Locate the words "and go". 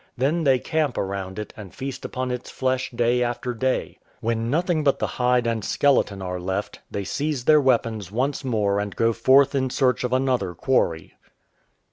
8.79-9.13